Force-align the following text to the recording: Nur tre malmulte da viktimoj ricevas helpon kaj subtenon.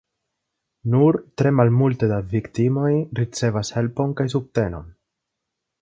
Nur 0.93 1.17
tre 1.41 1.51
malmulte 1.57 2.09
da 2.13 2.17
viktimoj 2.33 2.91
ricevas 3.21 3.73
helpon 3.79 4.17
kaj 4.23 4.27
subtenon. 4.37 4.93